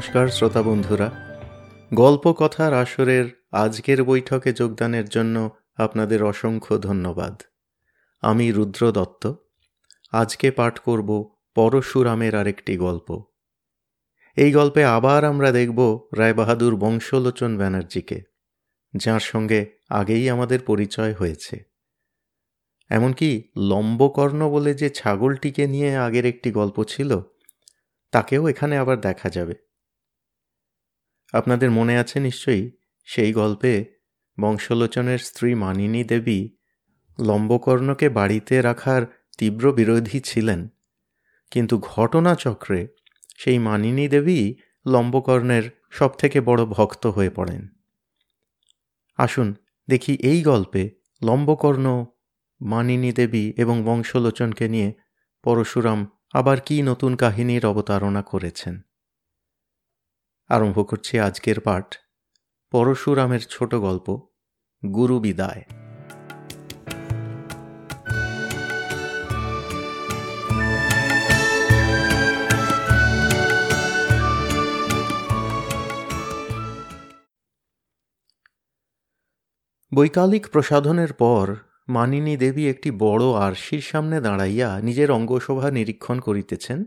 নমস্কার, 0.00 0.28
শ্রোতা 0.28 0.62
বন্ধুরা। 0.62 1.10
গল্প 1.94 2.32
কথার 2.32 2.74
আসরের 2.74 3.24
আজকের 3.52 4.04
বৈঠকে 4.04 4.52
যোগদানের 4.52 5.08
জন্য 5.08 5.50
আপনাদের 5.76 6.22
অসংখ্য 6.22 6.78
ধন্যবাদ। 6.78 7.42
আমি 8.20 8.52
রুদ্র 8.52 8.92
দত্ত। 8.92 9.32
আজকে 10.12 10.50
পাঠ 10.50 10.78
করব 10.78 11.34
পরশুরামের 11.54 12.34
আরেকটি 12.34 12.76
গল্প। 12.76 13.24
এই 14.36 14.52
গল্পে 14.52 14.84
আবার 14.84 15.24
আমরা 15.24 15.52
দেখব 15.52 16.08
রায়বাহাদুর 16.16 16.76
বংশলোচন 16.76 17.56
ব্যানার্জিকে, 17.56 18.22
যার 18.96 19.20
সঙ্গে 19.20 19.66
আগেই 19.88 20.30
আমাদের 20.30 20.60
পরিচয় 20.60 21.14
হয়েছে। 21.14 21.64
এমনকি 22.88 23.50
লম্বকর্ণ 23.56 24.50
বলে 24.50 24.74
যে 24.74 24.90
ছাগলটিকে 24.90 25.66
নিয়ে 25.66 25.96
আগের 25.96 26.26
একটি 26.26 26.50
গল্প 26.50 26.84
ছিল, 26.84 27.20
তাকেও 28.10 28.48
এখানে 28.48 28.78
আবার 28.78 29.00
দেখা 29.00 29.30
যাবে। 29.30 29.69
আপনাদের 31.34 31.70
মনে 31.70 31.98
আছে 31.98 32.20
নিশ্চয়ই 32.20 32.70
সেই 33.04 33.32
গল্পে 33.32 33.84
বংশলোচনের 34.38 35.18
স্ত্রী 35.18 35.54
মানিনী 35.54 36.04
দেবী 36.04 36.48
লম্বকর্ণকে 37.18 38.08
বাড়িতে 38.08 38.62
রাখার 38.62 39.02
তীব্র 39.38 39.72
বিরোধী 39.72 40.20
ছিলেন, 40.20 40.68
কিন্তু 41.50 41.74
ঘটনাচক্রে 41.78 42.86
সেই 43.38 43.58
মানিনী 43.58 44.08
দেবী 44.08 44.54
লম্বকর্ণের 44.86 45.64
সবথেকে 45.90 46.40
বড় 46.40 46.64
ভক্ত 46.66 47.06
হয়ে 47.06 47.30
পড়েন। 47.30 47.62
আসুন 49.18 49.54
দেখি 49.88 50.12
এই 50.14 50.42
গল্পে 50.42 50.90
লম্বকর্ণ, 51.22 51.86
মানিনী 52.60 53.12
দেবী 53.12 53.52
এবং 53.56 53.82
বংশলোচনকে 53.84 54.68
নিয়ে 54.68 54.92
পরশুরাম 55.44 56.00
আবার 56.32 56.60
কি 56.60 56.82
নতুন 56.82 57.16
কাহিনীর 57.16 57.66
অবতারণা 57.66 58.22
করেছেন। 58.22 58.89
আরম্ভ 60.50 60.90
করছি 60.90 61.18
আজকের 61.18 61.60
পাঠ। 61.60 61.94
পরশুরামের 62.70 63.40
ছোট 63.50 63.74
গল্প, 63.74 64.28
গুরু 64.94 65.20
বিদায়। 65.20 65.64
বৈকালিক 79.94 80.48
প্রসাধনের 80.48 81.12
পর 81.12 81.56
মানিনী 81.88 82.36
দেবী 82.36 82.68
একটি 82.68 82.90
বড় 82.90 83.32
আরশির 83.32 83.80
সামনে 83.80 84.20
দাঁড়াইয়া 84.20 84.80
নিজের 84.80 85.10
অঙ্গশোভা 85.10 85.70
নিরীক্ষণ 85.70 86.20
করিতেছেন। 86.20 86.84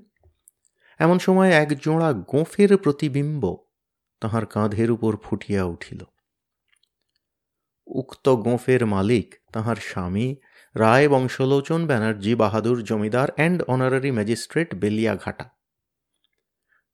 এমন 0.99 1.19
সময় 1.19 1.51
এক 1.51 1.79
জোড়া 1.79 2.13
গোঁফের 2.13 2.77
প্রতিবিম্ব 2.77 3.57
তাহার 4.21 4.45
কাঁধের 4.45 4.91
উপর 4.91 5.17
ফুটিয়া 5.17 5.63
উঠিল। 5.63 6.03
উক্ত 7.87 8.29
গোঁফের 8.29 8.85
মালিক 8.85 9.35
তাহার 9.53 9.75
স্বামী 9.75 10.35
Rai 10.75 11.09
Banshalochan 11.09 11.87
Banerjee 11.87 12.35
Bahadur 12.35 12.83
zamindar 12.83 13.31
and 13.35 13.63
honorary 13.63 14.11
magistrate 14.11 14.75
Beliaghata. 14.75 15.49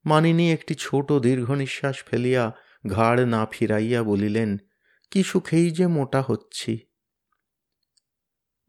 মানিনী 0.04 0.52
একটি 0.52 0.74
ছোট 0.78 1.12
দীর্ঘ 1.12 1.50
নিঃশ্বাস 1.50 2.04
ফেলিয়া 2.04 2.52
ঘাড় 2.88 3.26
না 3.26 3.46
ফিরাইয়া 3.50 4.02
বলিলেন, 4.02 4.58
কি 5.10 5.22
সুখেই 5.22 5.70
যে 5.70 5.86
মোটা 5.86 6.22
হচ্ছি। 6.22 6.78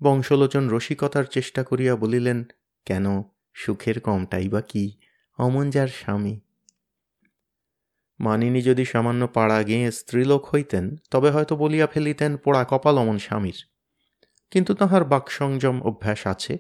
বংশলোচন 0.04 0.70
রসিকতার 0.70 1.24
চেষ্টা 1.24 1.64
করিয়া 1.64 1.96
বলিলেন, 1.96 2.44
কেন, 2.86 3.24
সুখের 3.54 4.00
কমটাই 4.00 4.50
বা 4.50 4.62
কি? 4.62 5.00
অমন 5.42 5.70
যার 5.70 5.88
স্বামী। 5.88 6.40
মানিনী 8.20 8.62
যদি 8.62 8.86
সামান্য 8.86 9.28
পাড়া 9.28 9.64
গেঁয়ে 9.64 9.92
স্ত্রীলোক 9.92 10.46
হইতেন, 10.46 10.96
তবে 11.12 11.32
হয়তো 11.32 11.56
বলিয়া 11.56 11.88
ফেলিতেন 11.88 12.38
পোড়া 12.38 12.64
কপাল 12.64 12.98
অমন 12.98 13.18
স্বামীর। 13.18 13.56
কিন্তু 14.52 14.74
তাহার 14.74 15.04
বাকসংযম 15.04 15.82
অভ্যাস 15.82 16.28
আছে, 16.28 16.58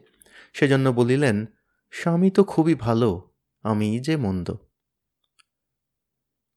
সেজন্য 0.54 0.90
বলিলেন, 0.90 1.46
স্বামী 1.92 2.30
তো 2.30 2.44
খুবই 2.44 2.76
ভালো, 2.76 3.32
আমি 3.64 4.00
যে 4.00 4.18
মন্দ। 4.18 4.56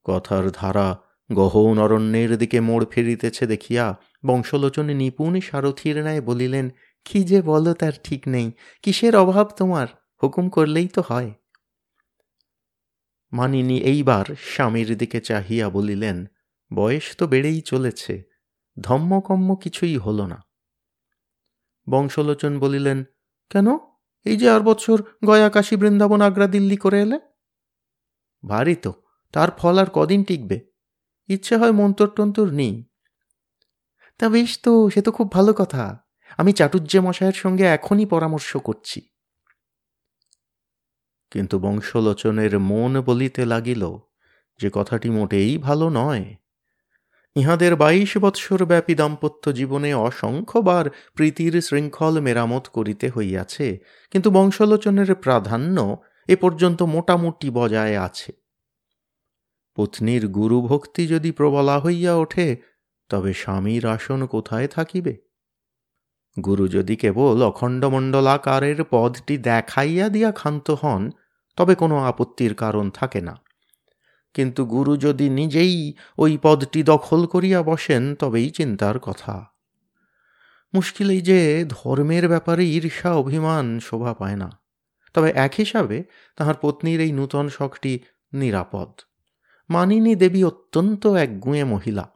কথার 0.04 0.50
ধারা 0.50 0.98
গহন 1.32 1.78
অরণ্যের 1.78 2.38
দিকে 2.38 2.60
মোড় 2.60 2.84
ফিরিতেছে 2.90 3.46
দেখিয়া 3.46 3.96
বংশলোচনে 4.26 4.94
নিপুণ 4.94 5.40
সারথীর 5.40 5.96
ন্যায় 5.96 6.20
বলিলেন, 6.20 6.70
কি 7.04 7.24
যে 7.24 7.42
বলো, 7.42 7.74
তার 7.74 7.92
ঠিক 8.04 8.28
নেই, 8.28 8.52
কিসের 8.82 9.16
অভাব 9.16 9.50
তোমার? 9.56 9.86
হুকুম 10.22 10.48
করলেই 10.48 10.88
তো 10.88 11.02
হয়। 11.08 11.34
মানিনী 13.34 13.78
এইবার 13.78 14.24
স্বামীর 14.36 14.96
দিকে 14.96 15.20
চাহিয়া 15.20 15.68
বলিলেন, 15.68 16.26
বয়স 16.74 17.16
তো 17.16 17.26
বেড়েই 17.26 17.60
চলেছে, 17.60 18.22
ধম্মকম্ম 18.80 19.54
কিছুই 19.54 19.96
হল 19.96 20.26
না। 20.26 20.42
বংশলোচন 21.88 22.58
বলিলেন, 22.58 23.04
কেন? 23.50 23.78
এই 24.24 24.36
যে 24.36 24.50
আর 24.50 24.60
বছর 24.60 25.02
গয়া 25.26 25.48
কাশী 25.48 25.76
বৃন্দাবন 25.76 26.20
আগ্রা 26.20 26.46
দিল্লি 26.46 26.76
করে 26.76 27.02
এলে? 27.02 27.18
ভারী 28.48 28.74
তো, 28.74 28.92
তার 29.32 29.50
ফল 29.50 29.78
আর 29.78 29.86
কদিন 29.92 30.24
টিকবে, 30.24 30.60
ইচ্ছে 31.28 31.56
হয় 31.56 31.72
মন্তর 31.72 32.06
টন্তর 32.06 32.50
নেই। 32.50 32.84
তা 34.18 34.28
বেশ 34.28 34.58
তো, 34.62 34.90
সে 34.90 35.02
তো 35.02 35.12
খুব 35.12 35.32
ভালো 35.32 35.52
কথা, 35.52 36.06
আমি 36.38 36.52
চাটুর্যে 36.52 37.00
মশায়ের 37.00 37.32
সঙ্গে 37.32 37.64
এখনই 37.64 38.06
পরামর্শ 38.06 38.56
করছি। 38.56 39.13
কিন্তু 41.34 41.58
বংশলোচনের 41.58 42.58
মন 42.60 42.92
বলিতে 43.00 43.42
লাগিল 43.44 43.82
যে 44.60 44.68
কথাটি 44.72 45.08
মোটেই 45.10 45.58
ভালো 45.58 45.90
নয়। 45.90 46.24
ইহাদের 47.36 47.76
বাইশ 47.76 48.18
বৎসর 48.18 48.64
ব্যাপী 48.64 48.94
দাম্পত্য 48.94 49.52
জীবনে 49.52 49.94
অসংখ্যবার 49.94 50.84
প্রীতির 51.14 51.54
শৃঙ্খল 51.62 52.20
মেরামত 52.20 52.64
করিতে 52.68 53.10
হইয়াছে, 53.10 53.78
কিন্তু 54.10 54.30
বংশলোচনের 54.30 55.14
প্রাধান্য 55.14 55.96
এ 56.28 56.36
পর্যন্ত 56.36 56.80
মোটামুটি 56.82 57.50
বজায় 57.50 57.96
আছে। 58.00 58.32
পত্নীর 59.74 60.28
গুরুভক্তি 60.28 61.06
যদি 61.06 61.30
প্রবলা 61.32 61.76
হইয়া 61.80 62.14
ওঠে, 62.14 62.56
তবে 63.10 63.32
স্বামীর 63.32 63.86
আসন 63.86 64.26
কোথায় 64.26 64.68
থাকিবে? 64.68 65.14
গুরু 66.36 66.68
যদি 66.68 66.96
কেবল 66.96 67.42
অখণ্ডমণ্ডলাকারের 67.42 68.78
পদটি 68.90 69.38
দেখাইয়া 69.38 70.08
দিয়া 70.08 70.32
ক্ষান্ত 70.32 70.70
হন 70.70 71.10
তবে 71.56 71.74
কোনো 71.74 71.98
আপত্তির 71.98 72.54
কারণ 72.54 72.90
থাকে 72.90 73.20
না। 73.20 73.36
কিন্তু 74.34 74.64
গুরু 74.64 74.96
যদি 74.96 75.30
নিজেই 75.30 75.94
ওই 76.18 76.38
পদটি 76.42 76.82
দখল 76.82 77.26
করিয়া 77.26 77.62
বসেন, 77.62 78.14
তবেই 78.14 78.50
চিন্তার 78.50 78.98
কথা। 78.98 79.44
মুশকিল 80.74 81.10
এই 81.10 81.20
যে 81.20 81.64
ধর্মের 81.68 82.28
ব্যাপারে 82.28 82.66
ঈর্ষা, 82.66 83.12
অভিমান 83.14 83.80
শোভা 83.80 84.14
পায় 84.14 84.36
না। 84.36 84.60
তবে 85.14 85.32
এক 85.34 85.52
হিসাবে 85.58 86.04
তাহার 86.36 86.54
পত্নীর 86.60 87.00
এই 87.00 87.12
নূতন 87.12 87.48
শখটি 87.48 87.98
নিরাপদ। 88.32 89.00
মানিনী 89.70 90.14
দেবী 90.14 90.44
অত্যন্ত 90.44 91.06
এক 91.06 91.40
গুঁয়ে 91.40 91.64
মহিলা। 91.64 92.10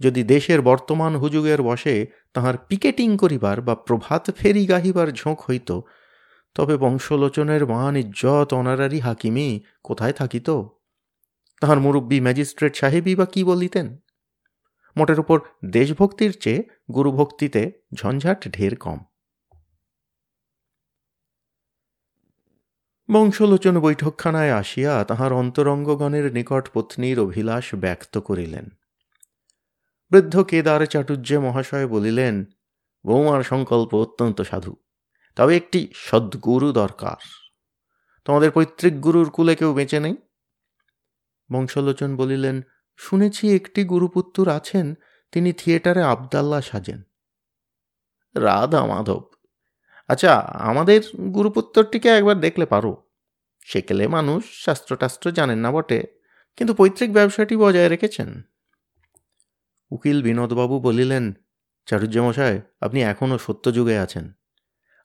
যদি 0.00 0.22
দেশের 0.22 0.62
বর্তমান 0.62 1.16
হুজুগের 1.16 1.62
বসে 1.62 2.06
তাহার 2.34 2.54
পিকেটিং 2.58 3.16
করিবার 3.16 3.60
বা 3.60 3.74
প্রভাত 3.74 4.30
ফেরি 4.30 4.66
গাহিবার 4.66 5.08
ঝোঁক 5.08 5.40
হইত 5.40 5.80
তবে 6.54 6.76
বংশলোচনের 6.76 7.66
মান 7.66 7.96
ইজ্জত 7.96 8.54
অনারারি 8.54 8.98
হাকিমি 8.98 9.60
কোথায় 9.82 10.12
থাকিত 10.12 10.62
তাহার 11.60 11.80
মুরব্বী 11.80 12.20
ম্যাজিস্ট্রেট 12.20 12.76
সাহেবই 12.76 13.14
বা 13.14 13.26
কি 13.26 13.44
বলিতেন? 13.44 13.96
মোটের 14.96 15.20
উপর 15.20 15.40
দেশভক্তির 15.64 16.38
চেয়ে 16.40 16.64
গুরুভক্তিতে 16.94 17.72
ঝঞ্ঝাট 17.94 18.48
ঢের 18.48 18.76
কম। 18.76 18.98
বংশলোচন 23.10 23.80
বৈঠকখানায় 23.80 24.52
আসিয়া 24.52 25.04
তাহার 25.04 25.32
অন্তরঙ্গগণের 25.32 26.32
নিকট 26.32 26.68
পত্নীর 26.74 27.20
অভিলাষ 27.20 27.74
ব্যক্ত 27.74 28.18
করিলেন। 28.18 28.68
বৃদ্ধ 30.10 30.42
কেদার 30.42 30.86
চাটুর্যে 30.86 31.38
মহাশয় 31.38 31.86
বলিলেন, 31.86 32.44
বৌমার 33.06 33.42
সংকল্প 33.42 33.94
অত্যন্ত 33.94 34.40
সাধু। 34.40 34.81
তবে 35.36 35.56
একটি 35.56 35.92
সদ্গুরু 35.94 36.72
দরকার। 36.72 37.16
তোমাদের 38.24 38.50
পৈতৃক 38.50 39.00
গুরুর 39.00 39.30
কুলে 39.30 39.54
কেউ 39.54 39.74
বেঁচে 39.74 40.00
নেই? 40.00 40.16
বংশলোচন 41.52 42.16
বলিলেন, 42.16 42.62
শুনেছি 42.96 43.56
একটি 43.56 43.84
গুরুপুত্র 43.84 44.48
আছেন, 44.48 44.94
তিনি 45.32 45.52
থিয়েটারে 45.52 46.02
আবদাল্লা 46.02 46.60
সাজেন। 46.60 47.02
রাধা 48.34 48.86
মাধব 48.86 49.22
আচ্ছা 50.08 50.32
আমাদের 50.70 51.00
গুরুপুত্রটিকে 51.34 52.08
একবার 52.08 52.40
দেখলে 52.40 52.66
পারো। 52.66 53.10
সেকেলে 53.66 54.08
মানুষ 54.08 54.64
শাস্ত্রটাস্ত্র 54.64 55.30
জানেন 55.30 55.58
না 55.58 55.70
বটে, 55.72 56.00
কিন্তু 56.56 56.74
পৈতৃক 56.74 57.12
ব্যবসাটি 57.12 57.56
বজায় 57.56 57.88
রেখেছেন। 57.88 58.42
উকিল 59.90 60.22
বিনোদবাবু 60.22 60.80
বলিলেন 60.80 61.34
চাটুর্যমশায় 61.86 62.60
আপনি 62.80 63.02
এখনও 63.02 63.38
সত্যযুগে 63.38 63.98
আছেন। 63.98 64.32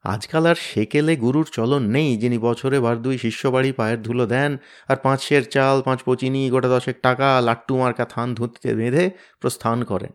আজকাল 0.08 0.46
আর 0.46 0.56
সেকেলে 0.56 1.16
গুরুর 1.16 1.48
চলন 1.52 1.84
নেই, 1.88 2.18
যিনি 2.18 2.38
বছরে 2.38 2.80
বার 2.80 3.02
দুই 3.02 3.18
শিষ্য 3.18 3.48
বাড়ি 3.48 3.72
পায়ের 3.72 4.02
ধুলো 4.02 4.26
দেন, 4.26 4.58
আর 4.88 4.96
পাঁচ 4.96 5.22
শের 5.22 5.44
চাল, 5.50 5.82
পাঁচ 5.82 6.00
পচিনি, 6.06 6.50
গোটা 6.50 6.70
দশেক 6.70 7.02
টাকা, 7.02 7.42
লাট্টু 7.42 7.78
মার্কা 7.78 8.06
থান 8.06 8.36
ধুতিতে 8.36 8.76
বেঁধে 8.76 9.12
প্রস্থান 9.40 9.84
করেন। 9.84 10.14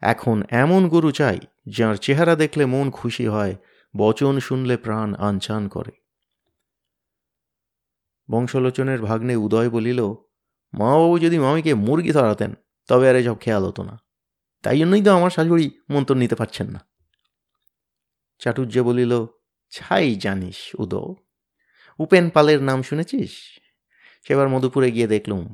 এখন 0.00 0.42
এমন 0.50 0.88
গুরু 0.88 1.10
চাই, 1.10 1.38
যার 1.66 1.96
চেহারা 1.96 2.36
দেখলে 2.36 2.66
মন 2.66 2.90
খুশি 2.90 3.26
হয়, 3.26 3.54
বচন 3.96 4.40
শুনলে 4.40 4.76
প্রাণ 4.76 5.14
আনচান 5.14 5.68
করে। 5.68 5.92
বংশলোচনের 8.30 9.02
ভাগ্নে 9.02 9.36
উদয় 9.36 9.70
বলিল, 9.70 10.00
মাবাবু 10.72 11.18
যদি 11.18 11.38
মামিকে 11.38 11.74
মুরগি 11.74 12.12
ধরাতেন, 12.12 12.54
তবে 12.88 13.08
আর 13.10 13.16
এসব 13.16 13.36
খেয়াল 13.40 13.64
হতো 13.64 13.82
না। 13.82 13.98
তাই 14.62 14.78
জন্যই 14.78 15.02
তো 15.02 15.10
আমার 15.12 15.30
শাশুড়ি 15.30 15.70
মন্তর 15.90 16.16
নিতে 16.16 16.34
পারছেন 16.34 16.70
না। 16.70 16.91
চাটুর্য 18.42 18.76
বলিল, 18.80 19.12
ছাই 19.72 20.08
জানিস 20.14 20.58
উদ, 20.78 20.94
উপেন 21.98 22.24
পালের 22.30 22.60
নাম 22.62 22.78
শুনেছিস? 22.82 23.32
সেবার 24.26 24.48
মধুপুরে 24.48 24.88
গিয়ে 24.90 25.06
দেখলুম, 25.06 25.44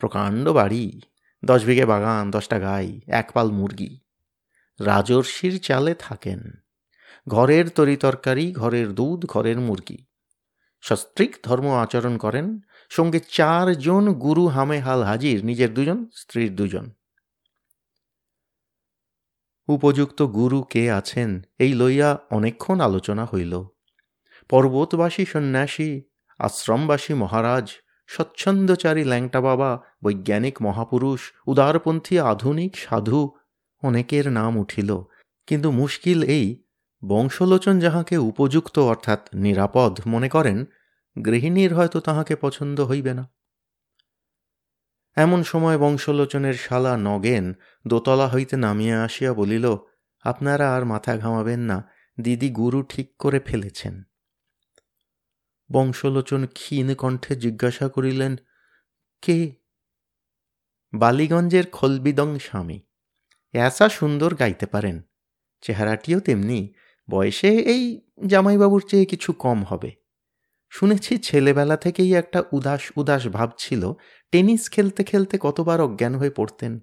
প্রকাণ্ড 0.00 0.44
বাড়ি, 0.48 0.86
দশ 1.42 1.60
বিঘে 1.64 1.86
বাগান, 1.86 2.24
দশটা 2.30 2.58
গাই, 2.58 3.00
এক 3.06 3.26
পাল 3.34 3.48
মুরগি। 3.50 3.92
রাজর্ষির 4.80 5.54
চালে 5.60 5.92
থাকেন, 5.98 6.40
ঘরের 7.28 7.66
তরিতরকারি 7.68 8.46
ঘরের 8.52 8.88
দুধ, 8.92 9.20
ঘরের 9.26 9.58
মুরগি। 9.60 9.98
সস্ত্রিক 10.84 11.32
ধর্ম 11.42 11.66
আচরণ 11.74 12.14
করেন, 12.16 12.46
সঙ্গে 12.90 13.20
চারজন 13.28 14.04
গুরু 14.14 14.44
হামে 14.46 14.78
হাল 14.78 15.00
হাজির, 15.02 15.38
নিজের 15.44 15.70
দুজন, 15.74 15.98
স্ত্রীর 16.14 16.52
দুজন। 16.56 16.86
উপযুক্ত 19.70 20.22
গুরু 20.22 20.62
কে 20.62 20.90
আছেন, 20.90 21.42
এই 21.58 21.74
লইয়া 21.74 22.18
অনেকক্ষণ 22.30 22.80
আলোচনা 22.80 23.24
হইল। 23.24 23.64
পর্বতবাসী 24.48 25.24
সন্ন্যাসী, 25.24 26.02
আশ্রমবাসী 26.38 27.14
মহারাজ, 27.14 27.70
স্বচ্ছন্দচারী 28.06 29.04
ল্যাংটা 29.04 29.40
বাবা, 29.40 29.80
বৈজ্ঞানিক 30.04 30.62
মহাপুরুষ, 30.62 31.20
উদারপন্থী 31.46 32.18
আধুনিক 32.18 32.76
সাধু, 32.76 33.30
অনেকের 33.82 34.32
নাম 34.32 34.56
উঠিল। 34.56 34.90
কিন্তু 35.46 35.70
মুশকিল 35.70 36.22
এই, 36.22 36.64
বংশলোচন 37.04 37.78
যাহাকে 37.78 38.16
উপযুক্ত 38.16 38.78
অর্থাৎ 38.78 39.20
নিরাপদ 39.34 40.00
মনে 40.06 40.28
করেন, 40.28 40.64
গৃহিণীর 41.24 41.74
হয়তো 41.74 42.00
তাহাকে 42.00 42.36
পছন্দ 42.36 42.80
হইবে 42.80 43.14
না। 43.14 43.28
এমন 45.20 45.42
সময় 45.42 45.78
বংশলোচনের 45.78 46.54
শালা 46.54 46.96
নগেন 46.96 47.52
দোতলা 47.86 48.28
হইতে 48.28 48.56
নামিয়া 48.56 49.04
আসিয়া 49.04 49.34
বলিল, 49.34 49.76
আপনারা 50.20 50.76
আর 50.76 50.84
মাথা 50.84 51.16
ঘামাবেন 51.16 51.60
না, 51.60 51.90
দিদি 52.20 52.50
গুরু 52.50 52.82
ঠিক 52.82 53.16
করে 53.18 53.40
ফেলেছেন। 53.40 54.02
বংশলোচন 55.72 56.46
ক্ষীণ 56.46 56.94
কণ্ঠে 56.94 57.36
জিজ্ঞাসা 57.36 57.88
করিলেন, 57.88 58.36
কে? 59.22 59.54
বালিগঞ্জের 60.92 61.66
খলবিদং 61.66 62.38
স্বামী। 62.38 62.80
এসা 63.52 63.88
সুন্দর 63.88 64.34
গাইতে 64.34 64.66
পারেন। 64.66 65.02
চেহারাটিও 65.60 66.20
তেমনি। 66.20 66.72
বয়সে 67.10 67.48
এই 67.48 68.00
জামাইবাবুর 68.26 68.84
চেয়ে 68.88 69.06
কিছু 69.06 69.32
কম 69.32 69.64
হবে। 69.64 69.99
শুনেছি 70.70 71.18
ছেলেবেলা 71.18 71.76
থেকেই 71.76 72.14
একটা 72.14 72.42
উদাস 72.52 72.92
উদাস 72.96 73.26
ভাব 73.26 73.50
ছিল। 73.58 73.92
টেনিস 74.32 74.70
খেলতে 74.70 75.04
খেলতে 75.04 75.38
কতবার 75.40 75.80
অজ্ঞান 75.80 76.14
হয়ে 76.14 76.30
পড়তেন। 76.30 76.80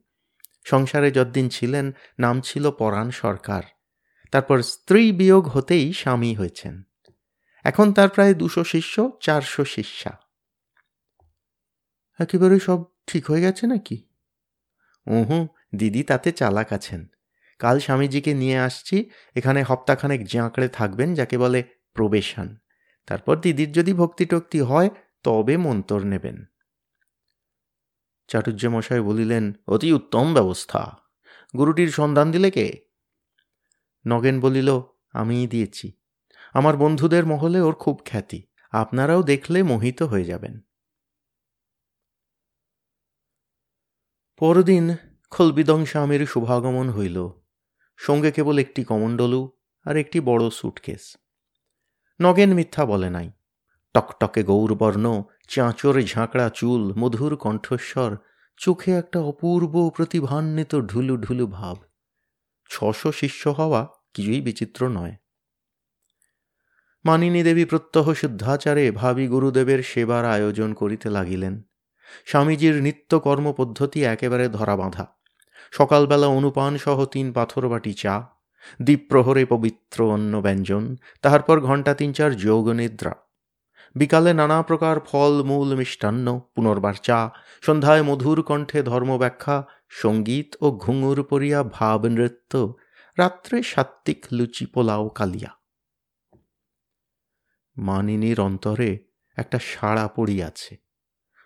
সংসারে 0.64 1.12
যদ্দিন 1.12 1.50
ছিলেন, 1.50 1.92
নাম 2.20 2.42
ছিল 2.42 2.72
পরাণ 2.72 3.10
সরকার। 3.10 3.64
তারপর 4.32 4.62
স্ত্রী 4.62 5.12
বিয়োগ 5.12 5.48
হতেই 5.48 5.94
স্বামী 5.94 6.36
হয়েছেন। 6.36 6.84
এখন 7.64 7.94
তার 7.94 8.10
প্রায় 8.10 8.34
দুশো 8.34 8.64
শিষ্য, 8.64 9.12
চারশো 9.22 9.66
শিষ্যা। 9.66 10.12
একেবারে 12.20 12.60
সব 12.60 12.84
ঠিক 13.08 13.32
হয়ে 13.32 13.42
গেছে 13.42 13.68
নাকি? 13.68 14.08
উহু, 15.08 15.48
দিদি 15.76 16.04
তাতে 16.04 16.32
চালাক 16.32 16.74
আছেন। 16.74 17.08
কাল 17.60 17.80
স্বামীজিকে 17.80 18.34
নিয়ে 18.34 18.58
আসছি, 18.58 19.10
এখানে 19.36 19.64
হপ্তাখানেক 19.64 20.28
জাঁকড়ে 20.28 20.68
থাকবেন, 20.68 21.14
যাকে 21.14 21.38
বলে 21.38 21.64
প্রবেশন। 21.94 22.58
তারপর 23.08 23.42
দিদির 23.42 23.72
যদি 23.72 23.94
ভক্তি 23.94 24.26
টক্তি 24.26 24.62
হয়, 24.62 24.90
তবে 25.24 25.58
মন্তর 25.58 26.00
নেবেন। 26.00 26.46
চাটুর্য 28.28 28.68
মশাই 28.68 29.00
বলিলেন, 29.00 29.54
অতি 29.68 29.94
উত্তম 29.94 30.34
ব্যবস্থা। 30.34 30.98
গুরুটির 31.58 31.88
সন্ধান 31.88 32.32
দিলে 32.32 32.52
কে? 32.52 32.86
নগেন 34.08 34.40
বলিল, 34.40 34.82
আমিই 35.12 35.48
দিয়েছি। 35.48 35.92
আমার 36.54 36.78
বন্ধুদের 36.78 37.26
মহলে 37.26 37.60
ওর 37.60 37.74
খুব 37.74 38.02
খ্যাতি। 38.06 38.44
আপনারাও 38.72 39.24
দেখলে 39.24 39.64
মোহিত 39.64 40.02
হয়ে 40.02 40.24
যাবেন। 40.24 40.60
পরদিন 44.38 44.96
খলবিদং 45.30 45.86
স্বামীর 45.86 46.26
শুভাগমন 46.26 46.90
হইল। 46.90 47.30
সঙ্গে 47.98 48.32
কেবল 48.32 48.58
একটি 48.58 48.84
কমণ্ডলু 48.84 49.52
আর 49.84 49.98
একটি 49.98 50.20
বড় 50.20 50.50
সুটকেস। 50.50 51.18
নগেন 52.22 52.54
মিথ্যা 52.54 52.86
বলে 52.86 53.10
নাই। 53.10 53.32
টকটকে 53.94 54.44
গৌরবর্ণ, 54.44 55.24
চাঁচর 55.48 56.02
ঝাঁকড়া 56.02 56.50
চুল, 56.50 56.94
মধুর 56.94 57.36
কণ্ঠস্বর, 57.36 58.18
চোখে 58.58 58.92
একটা 58.92 59.20
অপূর্ব 59.20 59.90
প্রতিভান্বিত 59.90 60.76
ঢুলু 60.76 61.18
ঢুলু 61.18 61.48
ভাব। 61.48 61.78
ছশো 62.70 63.12
শিষ্য 63.12 63.50
হওয়া 63.50 63.88
কিছুই 64.14 64.42
বিচিত্র 64.42 64.88
নয়। 64.88 65.16
মানিনী 67.06 67.44
দেবী 67.44 67.66
প্রত্যহ 67.66 68.14
শুদ্ধাচারে 68.14 68.92
ভাবি 68.92 69.28
গুরুদেবের 69.28 69.84
সেবার 69.84 70.26
আয়োজন 70.26 70.74
করিতে 70.74 71.10
লাগিলেন। 71.10 71.62
স্বামীজির 72.26 72.82
নিত্য 72.82 73.20
কর্মপদ্ধতি 73.20 74.04
একেবারে 74.04 74.50
ধরা 74.50 74.76
বাঁধা 74.76 75.06
সকালবেলা 75.72 76.28
অনুপান 76.28 76.78
সহ 76.78 77.06
তিন 77.06 77.34
পাথর 77.34 77.68
বাটি 77.68 77.94
চা 77.94 78.37
দ্বীপ্রহরে 78.82 79.46
পবিত্র 79.46 80.12
অন্ন 80.12 80.42
ব্যঞ্জন, 80.42 80.96
তাহার 81.22 81.42
পর 81.42 81.62
ঘণ্টা 81.62 81.94
তিন 81.94 82.14
চার 82.14 82.36
যোগনিদ্রা 82.36 83.16
বিকালে 83.96 84.34
নানা 84.34 84.64
প্রকার 84.64 85.00
ফল, 85.00 85.44
মূল, 85.44 85.76
মিষ্টান্ন, 85.76 86.40
পুনর্বার 86.56 86.94
চা, 86.94 87.30
সন্ধ্যায় 87.62 88.04
মধুর 88.04 88.44
কণ্ঠে 88.44 88.84
ধর্মব্যাখ্যা 88.84 89.64
সংগীত 89.90 90.56
ও 90.62 90.72
ঘুঙুর 90.72 91.24
পরিয়া 91.24 91.64
ভাব 91.64 92.06
নৃত্য, 92.06 92.74
রাত্রে 93.18 93.64
সাত্ত্বিক 93.64 94.26
লুচি 94.32 94.66
পোলাও 94.66 95.10
কালিয়া। 95.10 95.52
মানিনীর 97.78 98.40
অন্তরে 98.40 99.00
একটা 99.36 99.60
সাড়া 99.60 100.08
পড়িয়াছে। 100.08 100.78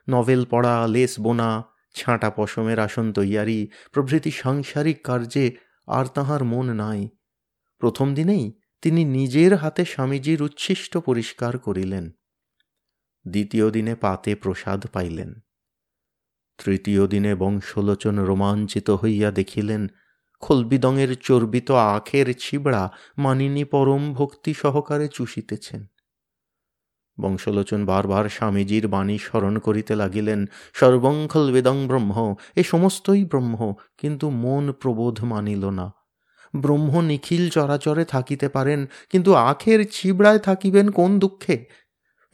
নভেল 0.10 0.46
পড়া, 0.46 0.88
লেস 0.88 1.20
বোনা, 1.20 1.64
ছাঁটা 1.96 2.30
পশমের 2.30 2.80
আসন 2.80 3.14
তৈয়ারি, 3.14 3.70
প্রভৃতি 3.92 4.32
সাংসারিক 4.32 5.04
কার্যে 5.04 5.56
আর 5.92 6.06
তাহার 6.06 6.44
মন 6.44 6.74
নাই। 6.74 7.10
প্রথম 7.82 8.14
দিনেই 8.14 8.46
তিনি 8.82 9.02
নিজের 9.06 9.56
হাতে 9.56 9.86
স্বামীজির 9.86 10.42
উচ্ছিষ্ট 10.42 10.98
পরিষ্কার 10.98 11.58
করিলেন। 11.58 12.06
দ্বিতীয় 13.28 13.72
দিনে 13.72 13.96
পাতে 13.96 14.36
প্রসাদ 14.36 14.86
পাইলেন। 14.94 15.34
তৃতীয় 16.58 17.08
দিনে 17.08 17.36
বংশলোচন 17.36 18.20
রোমাঞ্চিত 18.20 18.90
হইয়া 18.90 19.32
দেখিলেন, 19.32 19.88
খলবিদঙের 20.40 21.16
চর্বিত 21.16 21.72
আখের 21.72 22.28
ছিবড়া 22.40 22.84
মানিনী 23.18 23.64
পরম 23.64 24.14
ভক্তি 24.14 24.54
সহকারে 24.54 25.08
চুষিতেছেন। 25.08 25.86
বংশলোচন 27.20 27.86
বারবার 27.86 28.30
স্বামীজির 28.30 28.88
বাণী 28.88 29.18
স্মরণ 29.18 29.60
করিতে 29.60 29.96
লাগিলেন। 29.96 30.46
সর্বঙ্খল 30.74 31.52
বেদং 31.52 31.88
ব্রহ্ম, 31.88 32.36
এ 32.56 32.64
সমস্তই 32.64 33.26
ব্রহ্ম, 33.26 33.74
কিন্তু 33.98 34.30
মন 34.30 34.72
প্রবোধ 34.72 35.24
মানিল 35.24 35.70
না। 35.70 35.92
ব্রহ্ম 36.56 37.02
নিখিল 37.02 37.50
চরাচরে 37.50 38.06
থাকিতে 38.06 38.50
পারেন, 38.50 38.86
কিন্তু 39.10 39.34
আখের 39.34 39.90
ছিবড়ায় 39.92 40.40
থাকিবেন 40.40 40.92
কোন 40.92 41.20
দুঃখে? 41.20 41.66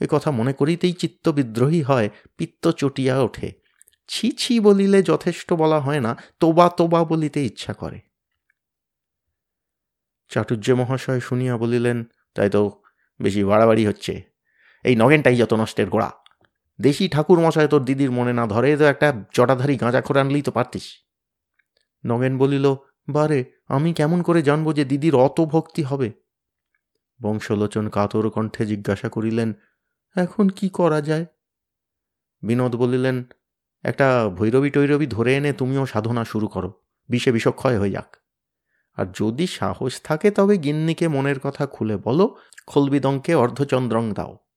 এ 0.00 0.06
কথা 0.10 0.30
মনে 0.30 0.52
করিতেই 0.52 0.92
চিত্ত 0.92 1.28
বিদ্রোহী 1.28 1.82
হয়, 1.82 2.08
পিত্ত 2.36 2.68
চটিয়া 2.70 3.20
ওঠে। 3.20 3.52
ছি 4.08 4.32
ছি 4.32 4.60
বলিলে 4.60 5.02
যথেষ্ট 5.02 5.52
বলা 5.52 5.80
হয় 5.80 6.00
না, 6.00 6.16
তোবা 6.40 6.68
তোবা 6.68 7.04
বলিতে 7.04 7.44
ইচ্ছা 7.44 7.72
করে। 7.72 8.00
চাটুর্য 10.28 10.72
মহাশয় 10.72 11.20
শুনিয়া 11.20 11.56
বলিলেন, 11.56 12.04
তাই 12.34 12.50
তো 12.50 12.82
বেশি 13.20 13.44
বাড়াবাড়ি 13.44 13.86
হচ্ছে। 13.86 14.27
এই 14.84 14.96
নগেনটাই 14.96 15.36
যত 15.36 15.54
নষ্টের 15.54 15.90
গোড়া। 15.90 16.10
দেশি 16.80 17.08
ঠাকুর 17.08 17.40
মশায় 17.40 17.68
তোর 17.68 17.84
দিদির 17.84 18.10
মনে 18.10 18.32
না 18.32 18.46
ধরে 18.46 18.76
তো 18.76 18.84
একটা 18.84 19.24
জটাধারী 19.34 19.76
গাঁজা 19.76 20.00
খোর 20.00 20.16
আনলেই 20.16 20.42
তো 20.42 20.52
পারতিস। 20.52 20.82
নগেন 22.06 22.38
বলিল, 22.38 22.74
বারে, 23.08 23.44
আমি 23.68 23.92
কেমন 23.92 24.22
করে 24.22 24.42
জানব 24.42 24.72
যে 24.72 24.84
দিদির 24.84 25.14
অত 25.14 25.40
ভক্তি 25.40 25.82
হবে? 25.82 26.12
বংশলোচন 27.22 27.88
কাতর 27.88 28.30
কণ্ঠে 28.30 28.66
জিজ্ঞাসা 28.66 29.08
করিলেন, 29.08 29.52
এখন 30.16 30.48
কি 30.48 30.68
করা 30.68 31.00
যায়? 31.00 31.26
বিনোদ 32.42 32.76
বলিলেন, 32.76 33.24
একটা 33.82 34.30
ভৈরবী 34.36 34.70
টৈরবী 34.70 35.06
ধরে 35.06 35.34
এনে 35.34 35.52
তুমিও 35.52 35.86
সাধনা 35.86 36.24
শুরু 36.24 36.48
করো, 36.48 36.80
বিষে 37.08 37.32
বিষক্ষয় 37.32 37.78
হয়ে 37.78 37.90
যাক। 37.90 38.16
আর 38.96 39.06
যদি 39.14 39.46
সাহস 39.46 40.02
থাকে 40.02 40.30
তবে 40.30 40.58
গিন্নিকে 40.58 41.08
মনের 41.08 41.40
কথা 41.40 41.66
খুলে 41.66 41.96
বলো, 41.96 42.36
খলবিদংকে 42.66 43.34
অর্ধচন্দ্রং 43.34 44.12
দাও। 44.12 44.47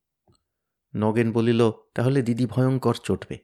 নগেন 0.95 1.31
বলিল, 1.31 1.71
তাহলে 1.95 2.21
দিদি 2.21 2.45
ভয়ঙ্কর 2.45 2.95
চটবে। 3.03 3.37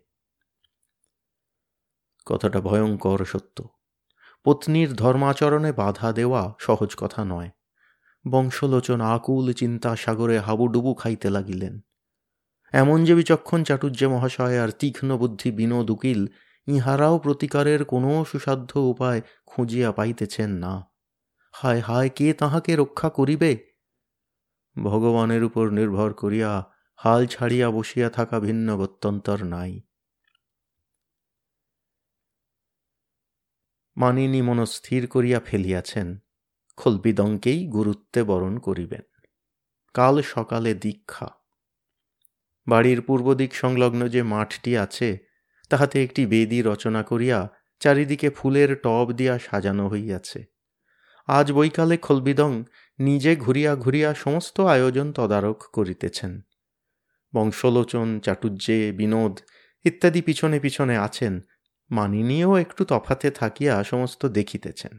কথাটা 2.26 2.62
ভয়ঙ্কর 2.62 3.26
সত্য। 3.26 3.64
পত্নীর 4.44 4.94
ধর্মাচরণে 4.94 5.72
বাধা 5.72 6.12
দেওয়া 6.12 6.54
সহজ 6.60 6.96
কথা 6.98 7.26
নয়। 7.26 7.50
বংশলোচন 8.28 9.02
আকুল 9.02 9.54
চিন্তা 9.54 9.96
সাগরে 9.96 10.40
হাবুডুবু 10.40 10.94
খাইতে 10.94 11.30
লাগিলেন। 11.30 11.80
এমন 12.74 13.06
যে 13.06 13.16
বিচক্ষণ 13.16 13.64
চাটুর্য 13.64 14.06
মহাশয় 14.06 14.64
আর 14.64 14.70
তীক্ষ্ণ 14.70 15.18
বুদ্ধি 15.18 15.52
বিনোদ 15.52 15.90
উকিল, 15.90 16.28
ইহারাও 16.68 17.20
প্রতিকারের 17.20 17.86
কোনো 17.86 18.26
সুসাধ্য 18.26 18.80
উপায় 18.80 19.22
খুঁজিয়া 19.46 19.92
পাইতেছেন 19.92 20.50
না। 20.50 20.90
হায় 21.52 21.80
হায়, 21.80 22.10
কে 22.10 22.34
তাহাকে 22.34 22.76
রক্ষা 22.76 23.10
করিবে? 23.10 23.58
ভগবানের 24.84 25.44
উপর 25.44 25.70
নির্ভর 25.70 26.14
করিয়া 26.14 26.77
হাল 26.98 27.26
ছাড়িয়া 27.26 27.72
বসিয়া 27.72 28.10
থাকা 28.10 28.40
ভিন্ন 28.40 28.78
গত্যন্তর 28.78 29.44
নাই। 29.44 29.82
মানিনী 33.98 34.42
মনস্থির 34.42 35.08
করিয়া 35.08 35.40
ফেলিয়াছেন, 35.40 36.18
খলবিদঙ্কেই 36.78 37.68
গুরুত্বে 37.68 38.24
বরণ 38.24 38.60
করিবেন। 38.60 39.02
কাল 39.94 40.22
সকালে 40.22 40.74
দীক্ষা। 40.74 41.30
বাড়ির 42.68 43.02
পূর্ব 43.02 43.34
দিক 43.34 43.56
সংলগ্ন 43.56 44.08
যে 44.08 44.24
মাঠটি 44.24 44.78
আছে, 44.78 45.18
তাহাতে 45.70 46.04
একটি 46.04 46.26
বেদি 46.26 46.62
রচনা 46.62 47.04
করিয়া 47.04 47.50
চারিদিকে 47.80 48.30
ফুলের 48.30 48.76
টব 48.76 49.12
দিয়া 49.12 49.40
সাজানো 49.40 49.88
হইয়াছে। 49.88 50.46
আজ 51.28 51.52
বৈকালে 51.52 51.98
খলবিদং 51.98 52.64
নিজে 53.00 53.36
ঘুরিয়া 53.36 53.76
ঘুরিয়া 53.76 54.14
সমস্ত 54.14 54.60
আয়োজন 54.60 55.14
তদারক 55.14 55.64
করিতেছেন। 55.74 56.42
বংশলোচন 57.38 58.08
চাটুর্যে 58.20 58.78
বিনোদ 58.92 59.36
ইত্যাদি 59.86 60.22
পিছনে 60.22 60.58
পিছনে 60.60 60.96
আছেন 60.98 61.34
মানিনীও 61.92 62.52
একটু 62.58 62.82
তফাতে 62.86 63.28
থাকিয়া 63.32 63.74
সমস্ত 63.84 64.22
দেখিতেছেন। 64.38 64.96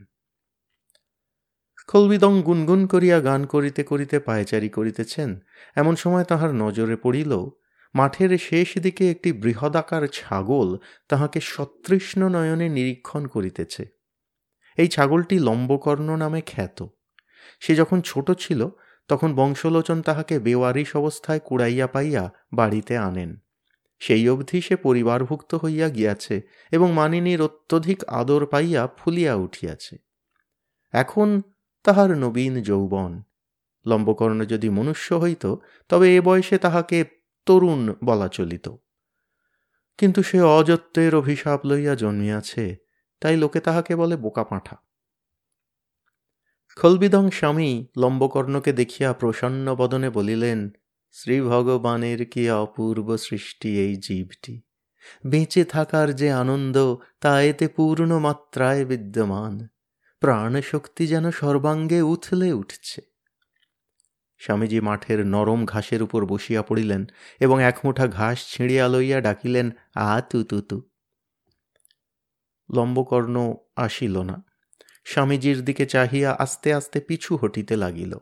খলবিদং 1.88 2.34
গুনগুন 2.42 2.80
করিয়া 2.86 3.18
গান 3.20 3.42
করিতে 3.46 3.82
করিতে 3.82 4.16
পায়চারি 4.18 4.68
করিতেছেন, 4.68 5.30
এমন 5.76 5.94
সময় 5.96 6.24
তাহার 6.24 6.52
নজরে 6.54 6.96
পড়িল, 6.96 7.32
মাঠের 7.94 8.30
শেষ 8.38 8.68
দিকে 8.78 9.04
একটি 9.10 9.30
বৃহদাকার 9.32 10.04
ছাগল 10.12 10.68
তাহাকে 11.08 11.38
সতৃষ্ণ 11.52 12.20
নয়নে 12.28 12.68
নিরীক্ষণ 12.68 13.22
করিতেছে। 13.26 13.82
এই 14.78 14.88
ছাগলটি 14.88 15.36
লম্বকর্ণ 15.38 16.08
নামে 16.16 16.40
খ্যাত। 16.46 16.78
সে 17.60 17.72
যখন 17.74 17.98
ছোট 18.00 18.26
ছিল 18.38 18.60
তখন 19.08 19.34
বংশলোচন 19.34 20.02
তাহাকে 20.02 20.38
বেওয়ারিশ 20.38 20.96
অবস্থায় 20.96 21.40
কুড়াইয়া 21.40 21.86
পাইয়া 21.86 22.32
বাড়িতে 22.52 22.98
আনেন। 22.98 23.36
সেই 23.98 24.28
অবধি 24.28 24.60
সে 24.60 24.76
পরিবারভুক্ত 24.76 25.54
হইয়া 25.54 25.88
গিয়াছে 25.88 26.42
এবং 26.70 26.92
মানিনীর 26.92 27.42
অত্যধিক 27.42 28.04
আদর 28.04 28.46
পাইয়া 28.46 28.86
ফুলিয়া 28.86 29.34
উঠিয়াছে। 29.34 29.96
এখন 30.92 31.42
তাহার 31.84 32.10
নবীন 32.10 32.62
যৌবন। 32.62 33.22
লম্বকর্ণ 33.86 34.44
যদি 34.44 34.68
মনুষ্য 34.68 35.14
হইত, 35.14 35.54
তবে 35.88 36.16
এ 36.16 36.20
বয়সে 36.20 36.58
তাহাকে 36.58 37.04
তরুণ 37.46 37.94
বলা 38.04 38.28
চলিত। 38.28 38.68
কিন্তু 39.98 40.22
সে 40.22 40.40
অযত্বের 40.40 41.14
অভিশাপ 41.14 41.66
লইয়া 41.66 41.94
জন্মিয়াছে, 41.94 42.76
তাই 43.20 43.36
লোকে 43.36 43.60
তাহাকে 43.60 43.96
বলে 43.96 44.16
বোকা 44.16 44.44
পাঁঠা 44.44 44.87
খলবিদং 46.80 47.30
স্বামী 47.30 47.86
লম্বকর্ণকে 47.98 48.72
দেখিয়া 48.72 49.12
প্রসন্ন 49.12 49.74
বদনে 49.74 50.10
বলিলেন, 50.10 50.70
শ্রী 51.12 51.40
ভগবানের 51.40 52.26
কি 52.26 52.50
অপূর্ব 52.50 53.16
সৃষ্টি 53.16 53.78
এই 53.78 53.96
জীবটি? 53.96 54.60
বেঁচে 55.26 55.64
থাকার 55.64 56.14
যে 56.14 56.32
আনন্দ, 56.32 56.96
তা 57.20 57.42
এতে 57.42 57.68
পূর্ণ 57.68 58.18
মাত্রায় 58.18 58.84
বিদ্যমান। 58.84 59.66
প্রাণশক্তি 60.20 61.06
যেন 61.06 61.30
সর্বাঙ্গে 61.30 62.00
উথলে 62.00 62.52
উঠছে। 62.52 63.02
স্বামীজি 64.38 64.80
মাঠের 64.80 65.26
নরম 65.26 65.64
ঘাসের 65.64 66.02
উপর 66.02 66.26
বসিয়া 66.26 66.62
পড়িলেন 66.62 67.06
এবং 67.40 67.62
এক 67.62 67.78
মুঠা 67.84 68.06
ঘাস 68.06 68.48
ছিঁড়িয়া 68.48 68.88
লইয়া 68.88 69.20
ডাকিলেন, 69.20 69.70
আ 69.94 70.20
তু 70.20 70.44
তু 70.44 70.60
তু। 70.60 70.82
লম্বকর্ণ 72.74 73.54
আসিল 73.76 74.22
না। 74.22 74.47
স্বামীজির 75.08 75.64
দিকে 75.64 75.86
চাহিয়া 75.86 76.36
আস্তে 76.38 76.74
আস্তে 76.74 77.00
পিছু 77.00 77.36
হটিতে 77.36 77.76
লাগিল। 77.76 78.12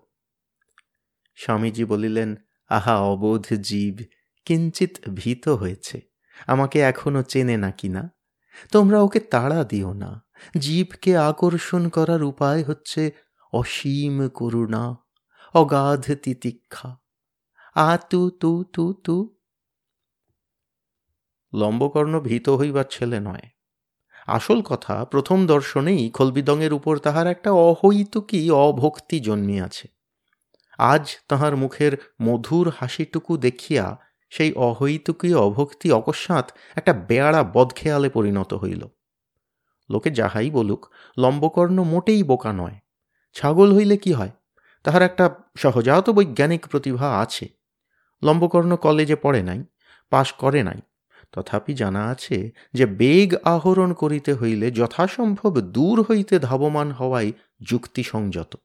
স্বামীজি 1.34 1.84
বলিলেন, 1.84 2.36
আহা, 2.68 2.96
অবোধ 2.98 3.46
জীব 3.60 3.96
কিঞ্চিত 4.44 4.92
ভীত 5.14 5.48
হয়েছে, 5.48 6.00
আমাকে 6.46 6.80
এখনও 6.80 7.22
চেনে 7.22 7.56
না 7.56 7.70
কিনা 7.70 8.10
তোমরা 8.72 9.00
ওকে 9.00 9.20
তাড়া 9.20 9.64
দিও 9.64 9.92
না, 9.92 10.24
জীবকে 10.58 11.16
আকর্ষণ 11.16 11.88
করার 11.88 12.22
উপায় 12.22 12.64
হচ্ছে 12.64 13.10
অসীম 13.52 14.28
করুণা, 14.28 14.84
অগাধ 15.54 16.04
তিতিক্ষা। 16.22 16.90
আ, 17.74 17.98
তু 18.10 18.30
তু 18.30 18.64
তু 18.72 18.84
তু। 19.04 19.16
লম্বকর্ণ 21.52 22.20
ভীত 22.20 22.48
হইবার 22.48 22.84
ছেলে 22.90 23.20
নয়। 23.20 23.55
আসল 24.26 24.62
কথা, 24.62 25.04
প্রথম 25.04 25.46
দর্শনেই 25.46 26.10
খলবিদংয়ের 26.10 26.72
উপর 26.72 26.98
তাহার 26.98 27.26
একটা 27.26 27.52
অহৈতুকী 27.52 28.50
অভক্তি 28.50 29.20
জন্মিয়াছে। 29.20 29.88
আজ 30.78 31.16
তাহার 31.28 31.56
মুখের 31.56 32.14
মধুর 32.22 32.72
হাসিটুকু 32.80 33.36
দেখিয়া 33.36 33.98
সেই 34.30 34.52
অহৈতুকী 34.52 35.34
অভক্তি 35.34 35.92
অকস্মাৎ 35.92 36.52
একটা 36.76 36.92
বেয়াড়া 36.92 37.42
বদখেয়ালে 37.42 38.08
পরিণত 38.08 38.54
হইল। 38.54 38.88
লোকে 39.90 40.10
যাহাই 40.10 40.50
বলুক, 40.50 40.86
লম্বকর্ণ 41.18 41.82
মোটেই 41.82 42.22
বোকা 42.22 42.52
নয়। 42.52 42.78
ছাগল 43.32 43.74
হইলে 43.74 43.96
কি 43.96 44.12
হয়? 44.12 44.30
তাহার 44.84 45.02
একটা 45.02 45.34
সহজাত 45.56 46.10
বৈজ্ঞানিক 46.10 46.66
প্রতিভা 46.66 47.18
আছে। 47.18 47.48
লম্বকর্ণ 48.22 48.76
কলেজে 48.76 49.16
পড়ে 49.16 49.42
নাই, 49.42 49.64
পাশ 50.10 50.32
করে 50.32 50.62
নাই 50.62 50.80
তথাপি 51.32 51.74
জানা 51.74 52.06
আছে 52.06 52.50
যে 52.72 52.86
বেগ 52.86 53.34
আহরণ 53.44 53.92
করিতে 53.92 54.34
হইলে 54.34 54.70
যথাসম্ভব 54.70 55.60
দূর 55.60 56.02
হইতে 56.02 56.38
ধাবমান 56.38 56.92
হওয়াই 56.92 57.32
যুক্তিসংযত। 57.62 58.56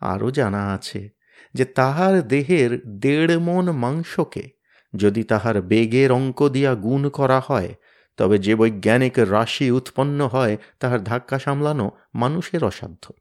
আরও 0.00 0.30
জানা 0.30 0.74
আছে 0.74 1.10
যে 1.54 1.64
তাহার 1.64 2.28
দেহের 2.28 2.90
দেড় 3.00 3.38
মন 3.38 3.72
মাংসকে 3.72 4.50
যদি 4.96 5.22
তাহার 5.22 5.62
বেগের 5.62 6.12
অঙ্ক 6.12 6.48
দিয়া 6.48 6.74
গুণ 6.74 7.08
করা 7.08 7.40
হয়, 7.40 7.74
তবে 8.16 8.38
যে 8.38 8.54
বৈজ্ঞানিক 8.54 9.18
রাশি 9.18 9.70
উৎপন্ন 9.70 10.26
হয়, 10.26 10.56
তাহার 10.78 11.04
ধাক্কা 11.04 11.38
সামলানো 11.38 11.90
মানুষের 12.14 12.64
অসাধ্য। 12.64 13.12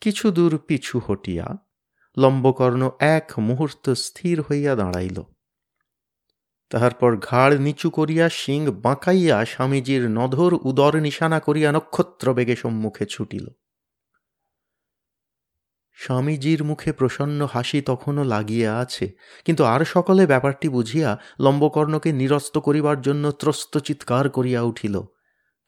কিছু 0.00 0.30
দূর 0.30 0.58
পিছু 0.58 1.00
হটিয়া 1.06 1.56
লম্বকর্ণ 2.18 2.90
এক 3.00 3.32
মুহূর্ত 3.38 3.90
স্থির 3.90 4.40
হইয়া 4.40 4.74
দাঁড়াইল। 4.74 5.22
তাহার 6.70 6.94
পর 6.94 7.16
ঘাড় 7.16 7.58
নিচু 7.58 7.90
করিয়া 7.90 8.28
শিং 8.28 8.60
বাঁকাইয়া 8.70 9.44
স্বামীজির 9.44 10.10
নধর 10.10 10.54
উদর 10.64 10.96
নিশানা 10.96 11.40
করিয়া 11.40 11.72
নক্ষত্র 11.72 12.34
বেগে 12.34 12.56
সম্মুখে 12.56 13.06
ছুটিল। 13.06 13.46
স্বামীজির 15.92 16.64
মুখে 16.64 16.92
প্রসন্ন 16.92 17.46
হাসি 17.52 17.80
তখনও 17.80 18.24
লাগিয়া 18.24 18.78
আছে, 18.78 19.12
কিন্তু 19.44 19.64
আর 19.64 19.84
সকলে 19.84 20.26
ব্যাপারটি 20.26 20.68
বুঝিয়া 20.68 21.18
লম্বকর্ণকে 21.40 22.12
নিরস্ত 22.12 22.58
করিবার 22.58 23.00
জন্য 23.00 23.32
ত্রস্ত 23.32 23.78
চিৎকার 23.78 24.28
করিয়া 24.28 24.62
উঠিল। 24.62 25.02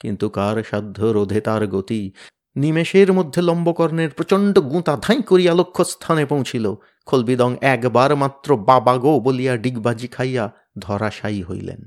কিন্তু 0.00 0.28
কার 0.28 0.62
সাধ্য 0.62 1.04
রোধে 1.04 1.40
তার 1.40 1.66
গতি? 1.66 2.12
নিমেষের 2.56 3.12
মধ্যে 3.12 3.42
লম্বকর্ণের 3.42 4.10
প্রচণ্ড 4.10 4.58
গুঁতা 4.58 4.96
ধাই 5.02 5.22
করিয়া 5.22 5.54
লক্ষ্যস্থানে 5.54 6.26
পৌঁছিল। 6.26 6.74
খলবিদং 7.06 7.56
একবার 7.60 8.16
মাত্র 8.16 8.56
বাবা 8.56 8.98
গো 8.98 9.20
বলিয়া 9.20 9.56
ডিগবাজি 9.56 10.06
খাইয়া 10.06 10.52
ধরাশায়ী 10.78 11.42
হইলেন। 11.42 11.86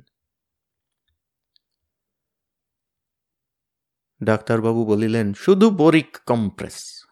ডাক্তারবাবু 4.24 4.86
বলিলেন, 4.86 5.33
শুধু 5.33 5.69
বরিক 5.69 6.17
কম্প্রেস। 6.25 7.05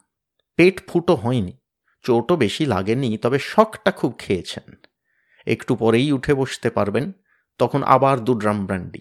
পেট 0.56 0.88
ফুটো 0.88 1.16
হয়নি, 1.16 1.58
চোটও 2.02 2.36
বেশি 2.36 2.66
লাগেনি, 2.66 3.18
তবে 3.18 3.40
শখটা 3.40 3.92
খুব 3.92 4.16
খেয়েছেন। 4.18 4.76
একটু 5.48 5.76
পরেই 5.76 6.12
উঠে 6.12 6.34
বসতে 6.34 6.70
পারবেন, 6.70 7.12
তখন 7.58 7.84
আবার 7.84 8.20
দু 8.20 8.34
ড্রাম 8.40 8.66
ব্র্যান্ডি। 8.66 9.00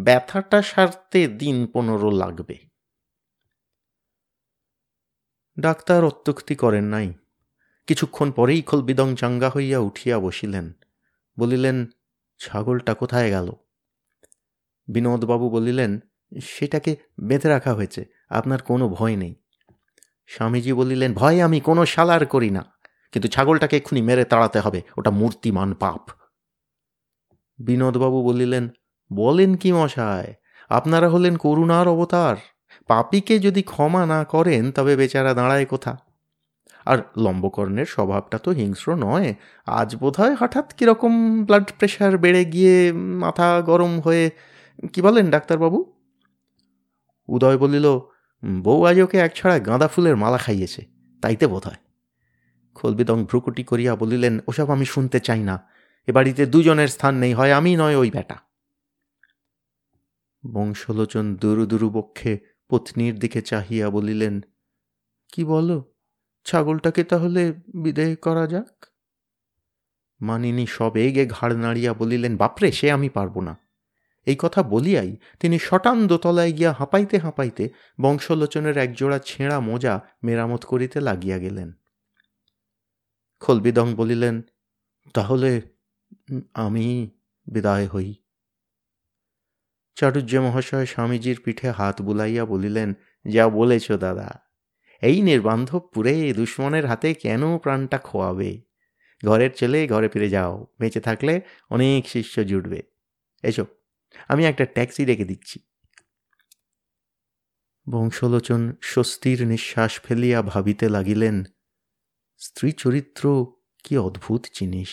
ব্যথাটা 0.00 0.62
সারতে 0.62 1.28
দিন 1.28 1.66
পনেরো 1.66 2.10
লাগবে। 2.10 2.58
ডাক্তার 5.60 6.04
অত্যুক্তি 6.04 6.54
করেন 6.54 6.84
নাই। 6.84 7.14
কিছুক্ষণ 7.86 8.32
পরেই 8.32 8.62
খলবিদং 8.62 9.16
চাঙ্গা 9.16 9.50
হইয়া 9.50 9.78
উঠিয়া 9.78 10.18
বসিলেন। 10.18 10.72
বলিলেন, 11.38 11.86
ছাগলটা 12.38 12.94
কোথায় 12.94 13.30
গেল? 13.30 13.52
বিনোদবাবু 14.88 15.50
বলিলেন, 15.50 16.00
সেটাকে 16.42 16.96
বেঁধে 17.20 17.48
রাখা 17.48 17.74
হয়েছে, 17.74 18.04
আপনার 18.28 18.62
কোনো 18.62 18.88
ভয় 18.88 19.16
নেই। 19.16 19.34
স্বামীজি 20.26 20.72
বলিলেন, 20.72 21.14
ভয় 21.14 21.40
আমি 21.40 21.60
কোনো 21.60 21.86
সালার 21.86 22.26
করি 22.26 22.50
না, 22.50 22.78
কিন্তু 23.12 23.28
ছাগলটাকে 23.28 23.76
এক্ষুনি 23.76 24.02
মেরে 24.02 24.24
তাড়াতে 24.24 24.60
হবে, 24.60 24.82
ওটা 24.96 25.10
মূর্তিমান 25.10 25.74
পাপ। 25.74 26.10
বিনোদবাবু 27.58 28.22
বলিলেন, 28.22 28.68
বলেন 29.12 29.54
কি 29.54 29.72
মশায়, 29.72 30.34
আপনারা 30.68 31.08
হলেন 31.08 31.36
করুণার 31.36 31.88
অবতার, 31.88 32.36
পাপিকে 32.86 33.38
যদি 33.38 33.62
ক্ষমা 33.62 34.06
না 34.06 34.24
করেন, 34.24 34.72
তবে 34.72 34.96
বেচারা 34.96 35.34
দাঁড়ায় 35.34 35.66
কোথা? 35.66 36.05
আর 36.90 36.98
লম্বকর্ণের 37.24 37.88
স্বভাবটা 37.94 38.36
তো 38.44 38.50
হিংস্র 38.58 38.88
নয়। 39.06 39.28
আজ 39.80 39.90
বোধহয় 40.02 40.34
হঠাৎ 40.40 40.66
কীরকম 40.78 41.12
ব্লাড 41.46 41.68
প্রেশার 41.78 42.14
বেড়ে 42.24 42.42
গিয়ে 42.54 42.76
মাথা 43.24 43.48
গরম 43.70 43.92
হয়ে, 44.04 44.24
কি 44.92 45.00
বলেন 45.06 45.26
ডাক্তারবাবু? 45.34 45.78
উদয় 47.28 47.58
বলিল, 47.64 47.86
বউ 48.64 48.80
আজ 48.88 48.98
ওকে 49.04 49.16
এক 49.26 49.32
ছড়া 49.38 49.56
গাঁদা 49.68 49.88
ফুলের 49.92 50.16
মালা 50.22 50.38
খাইয়েছে, 50.44 50.82
তাইতে 51.22 51.44
বোধ 51.52 51.64
হয় 51.68 51.80
খলবিদং 52.76 53.18
ভ্রুকুটি 53.28 53.62
করিয়া 53.70 53.92
বলিলেন, 54.02 54.34
ওসব 54.50 54.68
আমি 54.74 54.86
শুনতে 54.94 55.18
চাই 55.26 55.42
না, 55.48 55.56
এ 56.08 56.10
বাড়িতে 56.16 56.42
দুজনের 56.52 56.90
স্থান 56.94 57.14
নেই, 57.22 57.32
হয় 57.38 57.52
আমি 57.58 57.70
নয় 57.82 57.96
ওই 58.02 58.10
বেটা 58.16 58.36
বংশলোচন 60.44 61.26
দুরু 61.42 61.64
দুরু 61.70 61.88
বক্ষে 61.90 62.32
পত্নীর 62.70 63.14
দিকে 63.22 63.40
চাহিয়া 63.50 63.86
বলিলেন, 63.90 64.34
কি 65.32 65.42
বলো? 65.52 65.78
ছাগলটাকে 66.46 67.04
তাহলে 67.04 67.52
বিদেয় 67.82 68.16
করা 68.16 68.46
যাক? 68.46 68.86
মানিনী 70.20 70.66
সব 70.66 70.96
এগে 70.96 71.26
ঘাড় 71.26 71.56
নাড়িয়া 71.56 71.94
বলিলেন, 71.94 72.36
বাপরে, 72.36 72.72
সে 72.72 72.90
আমি 72.90 73.08
পারব 73.08 73.40
না। 73.40 73.56
এই 74.26 74.36
কথা 74.38 74.62
বলিয়াই 74.62 75.16
তিনি 75.40 75.58
শটান 75.58 76.06
দোতলায় 76.06 76.52
গিয়া 76.52 76.72
হাঁপাইতে 76.72 77.18
হাঁপাইতে 77.18 77.68
বংশলোচনের 78.00 78.76
একজোড়া 78.76 79.18
ছেঁড়া 79.18 79.60
মোজা 79.60 80.00
মেরামত 80.22 80.64
করিতে 80.64 81.00
লাগিয়া 81.00 81.38
গেলেন। 81.38 81.72
খলবিদং 83.40 83.94
বলিলেন, 83.94 84.42
তাহলে 85.14 85.62
আমি 86.54 87.10
বিদায় 87.46 87.86
হই। 87.86 88.14
চাটুর্য 89.94 90.36
মহাশয় 90.36 90.86
স্বামীজির 90.86 91.40
পিঠে 91.44 91.70
হাত 91.70 92.02
বুলাইয়া 92.02 92.44
বলিলেন, 92.44 92.94
যা 93.28 93.48
বলেছ 93.48 93.92
দাদা। 93.92 94.45
এই 95.06 95.22
নির্বান্ধবপুরে 95.22 96.14
দুশ্মনের 96.32 96.86
হাতে 96.86 97.08
কেন 97.14 97.42
প্রাণটা 97.58 97.98
খোয়াবে? 97.98 98.50
ঘরের 99.24 99.52
ছেলে 99.56 99.78
ঘরে 99.88 100.08
ফিরে 100.08 100.28
যাও, 100.28 100.66
বেঁচে 100.80 101.00
থাকলে 101.00 101.34
অনেক 101.70 102.08
শিষ্য 102.08 102.34
জুটবে। 102.46 102.80
এসো, 103.44 103.64
আমি 104.28 104.42
একটা 104.46 104.64
ট্যাক্সি 104.66 105.02
রেখে 105.04 105.24
দিচ্ছি। 105.24 105.56
বংশলোচন 107.86 108.60
স্বস্তির 108.82 109.46
নিঃশ্বাস 109.46 110.00
ফেলিয়া 110.00 110.42
ভাবিতে 110.42 110.88
লাগিলেন 110.88 111.36
স্ত্রী 112.40 112.72
চরিত্র 112.72 113.46
কি 113.84 113.98
অদ্ভুত 113.98 114.42
জিনিস? 114.54 114.92